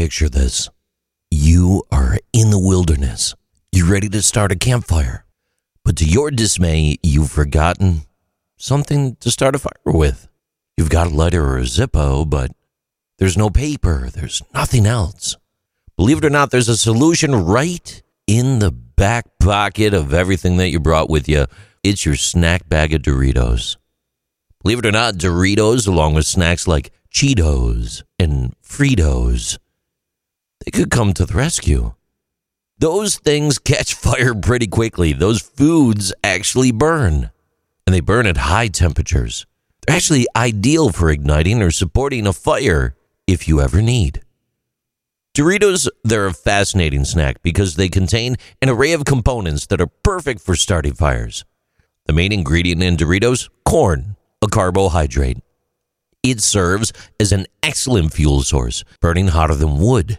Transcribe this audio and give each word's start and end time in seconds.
picture 0.00 0.30
this. 0.30 0.70
You 1.30 1.82
are 1.92 2.16
in 2.32 2.48
the 2.48 2.58
wilderness. 2.58 3.34
You're 3.70 3.92
ready 3.92 4.08
to 4.08 4.22
start 4.22 4.50
a 4.50 4.56
campfire. 4.56 5.26
But 5.84 5.96
to 5.98 6.06
your 6.06 6.30
dismay, 6.30 6.96
you've 7.02 7.30
forgotten 7.30 8.04
something 8.56 9.16
to 9.16 9.30
start 9.30 9.56
a 9.56 9.58
fire 9.58 9.72
with. 9.84 10.26
You've 10.78 10.88
got 10.88 11.08
a 11.08 11.14
lighter 11.14 11.44
or 11.44 11.58
a 11.58 11.64
Zippo, 11.64 12.24
but 12.24 12.50
there's 13.18 13.36
no 13.36 13.50
paper. 13.50 14.08
There's 14.10 14.42
nothing 14.54 14.86
else. 14.86 15.36
Believe 15.98 16.16
it 16.16 16.24
or 16.24 16.30
not, 16.30 16.50
there's 16.50 16.70
a 16.70 16.78
solution 16.78 17.34
right 17.34 18.02
in 18.26 18.60
the 18.60 18.70
back 18.70 19.26
pocket 19.38 19.92
of 19.92 20.14
everything 20.14 20.56
that 20.56 20.70
you 20.70 20.80
brought 20.80 21.10
with 21.10 21.28
you. 21.28 21.44
It's 21.82 22.06
your 22.06 22.16
snack 22.16 22.66
bag 22.70 22.94
of 22.94 23.02
Doritos. 23.02 23.76
Believe 24.62 24.78
it 24.78 24.86
or 24.86 24.92
not, 24.92 25.16
Doritos, 25.16 25.86
along 25.86 26.14
with 26.14 26.24
snacks 26.24 26.66
like 26.66 26.90
Cheetos 27.12 28.02
and 28.18 28.54
Fritos, 28.62 29.58
they 30.64 30.70
could 30.70 30.90
come 30.90 31.12
to 31.14 31.26
the 31.26 31.34
rescue. 31.34 31.94
Those 32.78 33.16
things 33.18 33.58
catch 33.58 33.94
fire 33.94 34.34
pretty 34.34 34.66
quickly. 34.66 35.12
Those 35.12 35.40
foods 35.40 36.12
actually 36.24 36.72
burn, 36.72 37.30
and 37.86 37.94
they 37.94 38.00
burn 38.00 38.26
at 38.26 38.38
high 38.38 38.68
temperatures. 38.68 39.46
They're 39.86 39.96
actually 39.96 40.26
ideal 40.34 40.90
for 40.90 41.10
igniting 41.10 41.62
or 41.62 41.70
supporting 41.70 42.26
a 42.26 42.32
fire 42.32 42.96
if 43.26 43.46
you 43.48 43.60
ever 43.60 43.82
need. 43.82 44.22
Doritos, 45.34 45.88
they're 46.02 46.26
a 46.26 46.34
fascinating 46.34 47.04
snack 47.04 47.40
because 47.42 47.76
they 47.76 47.88
contain 47.88 48.36
an 48.60 48.68
array 48.68 48.92
of 48.92 49.04
components 49.04 49.66
that 49.66 49.80
are 49.80 49.86
perfect 50.02 50.40
for 50.40 50.56
starting 50.56 50.94
fires. 50.94 51.44
The 52.06 52.12
main 52.12 52.32
ingredient 52.32 52.82
in 52.82 52.96
Doritos, 52.96 53.48
corn, 53.64 54.16
a 54.42 54.48
carbohydrate. 54.48 55.38
It 56.22 56.40
serves 56.40 56.92
as 57.20 57.30
an 57.30 57.46
excellent 57.62 58.12
fuel 58.12 58.42
source, 58.42 58.84
burning 59.00 59.28
hotter 59.28 59.54
than 59.54 59.78
wood. 59.78 60.18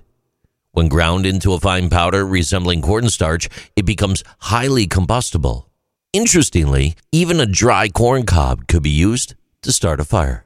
When 0.73 0.87
ground 0.87 1.25
into 1.25 1.51
a 1.51 1.59
fine 1.59 1.89
powder 1.89 2.25
resembling 2.25 2.81
cornstarch, 2.81 3.49
it 3.75 3.85
becomes 3.85 4.23
highly 4.39 4.87
combustible. 4.87 5.69
Interestingly, 6.13 6.95
even 7.11 7.41
a 7.41 7.45
dry 7.45 7.89
corn 7.89 8.25
cob 8.25 8.67
could 8.67 8.81
be 8.81 8.89
used 8.89 9.35
to 9.63 9.73
start 9.73 9.99
a 9.99 10.05
fire. 10.05 10.45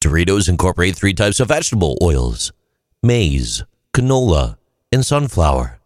Doritos 0.00 0.48
incorporate 0.48 0.94
three 0.94 1.14
types 1.14 1.40
of 1.40 1.48
vegetable 1.48 1.98
oils 2.00 2.52
maize, 3.02 3.64
canola, 3.92 4.56
and 4.92 5.04
sunflower. 5.04 5.80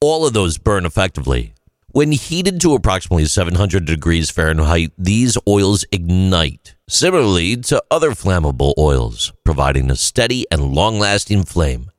All 0.00 0.26
of 0.26 0.32
those 0.32 0.58
burn 0.58 0.86
effectively. 0.86 1.54
When 1.92 2.12
heated 2.12 2.60
to 2.60 2.74
approximately 2.74 3.24
700 3.26 3.84
degrees 3.84 4.30
Fahrenheit, 4.30 4.92
these 4.96 5.36
oils 5.46 5.84
ignite, 5.92 6.74
similarly 6.88 7.56
to 7.56 7.82
other 7.90 8.12
flammable 8.12 8.74
oils, 8.78 9.32
providing 9.44 9.90
a 9.90 9.96
steady 9.96 10.44
and 10.50 10.72
long 10.72 10.98
lasting 10.98 11.44
flame. 11.44 11.89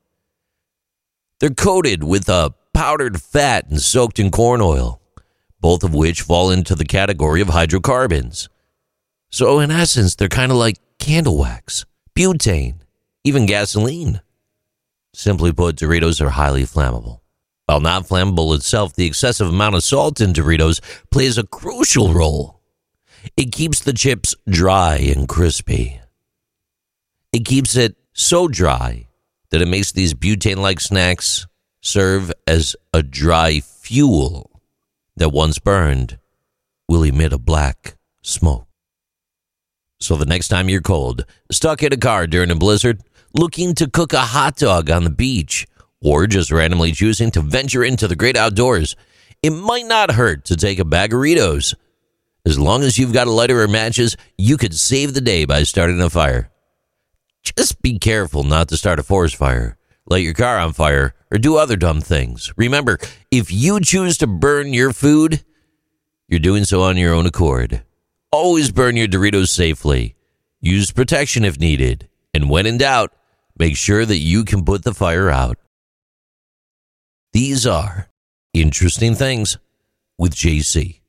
They're 1.42 1.50
coated 1.50 2.04
with 2.04 2.28
a 2.28 2.54
powdered 2.72 3.20
fat 3.20 3.68
and 3.68 3.80
soaked 3.80 4.20
in 4.20 4.30
corn 4.30 4.60
oil, 4.60 5.02
both 5.60 5.82
of 5.82 5.92
which 5.92 6.22
fall 6.22 6.52
into 6.52 6.76
the 6.76 6.84
category 6.84 7.40
of 7.40 7.48
hydrocarbons. 7.48 8.48
So, 9.28 9.58
in 9.58 9.72
essence, 9.72 10.14
they're 10.14 10.28
kind 10.28 10.52
of 10.52 10.58
like 10.58 10.76
candle 11.00 11.36
wax, 11.36 11.84
butane, 12.14 12.76
even 13.24 13.46
gasoline. 13.46 14.20
Simply 15.14 15.52
put, 15.52 15.74
Doritos 15.74 16.20
are 16.20 16.30
highly 16.30 16.62
flammable. 16.62 17.22
While 17.66 17.80
not 17.80 18.04
flammable 18.04 18.54
itself, 18.54 18.94
the 18.94 19.06
excessive 19.06 19.48
amount 19.48 19.74
of 19.74 19.82
salt 19.82 20.20
in 20.20 20.32
Doritos 20.32 20.78
plays 21.10 21.38
a 21.38 21.44
crucial 21.44 22.14
role. 22.14 22.60
It 23.36 23.50
keeps 23.50 23.80
the 23.80 23.92
chips 23.92 24.36
dry 24.48 24.94
and 24.94 25.26
crispy. 25.26 26.00
It 27.32 27.44
keeps 27.44 27.74
it 27.74 27.96
so 28.12 28.46
dry 28.46 29.08
that 29.52 29.62
it 29.62 29.68
makes 29.68 29.92
these 29.92 30.14
butane 30.14 30.56
like 30.56 30.80
snacks 30.80 31.46
serve 31.82 32.32
as 32.46 32.74
a 32.92 33.02
dry 33.02 33.60
fuel 33.60 34.50
that 35.16 35.28
once 35.28 35.58
burned 35.58 36.18
will 36.88 37.02
emit 37.02 37.34
a 37.34 37.38
black 37.38 37.96
smoke. 38.22 38.66
So 40.00 40.16
the 40.16 40.24
next 40.24 40.48
time 40.48 40.68
you're 40.68 40.80
cold, 40.80 41.26
stuck 41.50 41.82
in 41.82 41.92
a 41.92 41.98
car 41.98 42.26
during 42.26 42.50
a 42.50 42.56
blizzard, 42.56 43.02
looking 43.34 43.74
to 43.74 43.90
cook 43.90 44.14
a 44.14 44.20
hot 44.20 44.56
dog 44.56 44.90
on 44.90 45.04
the 45.04 45.10
beach, 45.10 45.66
or 46.00 46.26
just 46.26 46.50
randomly 46.50 46.92
choosing 46.92 47.30
to 47.32 47.42
venture 47.42 47.84
into 47.84 48.08
the 48.08 48.16
great 48.16 48.36
outdoors, 48.36 48.96
it 49.42 49.50
might 49.50 49.86
not 49.86 50.12
hurt 50.12 50.46
to 50.46 50.56
take 50.56 50.78
a 50.78 50.84
bag 50.84 51.12
of 51.12 51.20
Doritos. 51.20 51.74
As 52.46 52.58
long 52.58 52.82
as 52.82 52.98
you've 52.98 53.12
got 53.12 53.26
a 53.26 53.30
lighter 53.30 53.60
or 53.60 53.68
matches, 53.68 54.16
you 54.38 54.56
could 54.56 54.74
save 54.74 55.14
the 55.14 55.20
day 55.20 55.44
by 55.44 55.62
starting 55.62 56.00
a 56.00 56.08
fire. 56.08 56.51
Just 57.42 57.82
be 57.82 57.98
careful 57.98 58.44
not 58.44 58.68
to 58.68 58.76
start 58.76 58.98
a 58.98 59.02
forest 59.02 59.36
fire, 59.36 59.76
light 60.06 60.22
your 60.22 60.34
car 60.34 60.58
on 60.58 60.72
fire, 60.72 61.14
or 61.30 61.38
do 61.38 61.56
other 61.56 61.76
dumb 61.76 62.00
things. 62.00 62.52
Remember, 62.56 62.98
if 63.30 63.52
you 63.52 63.80
choose 63.80 64.16
to 64.18 64.26
burn 64.26 64.72
your 64.72 64.92
food, 64.92 65.44
you're 66.28 66.40
doing 66.40 66.64
so 66.64 66.82
on 66.82 66.96
your 66.96 67.12
own 67.12 67.26
accord. 67.26 67.82
Always 68.30 68.70
burn 68.70 68.96
your 68.96 69.08
Doritos 69.08 69.48
safely. 69.48 70.14
Use 70.60 70.92
protection 70.92 71.44
if 71.44 71.58
needed. 71.58 72.08
And 72.32 72.48
when 72.48 72.64
in 72.64 72.78
doubt, 72.78 73.12
make 73.58 73.76
sure 73.76 74.06
that 74.06 74.16
you 74.16 74.44
can 74.44 74.64
put 74.64 74.84
the 74.84 74.94
fire 74.94 75.28
out. 75.28 75.58
These 77.32 77.66
are 77.66 78.08
interesting 78.54 79.14
things 79.14 79.58
with 80.16 80.34
JC. 80.34 81.01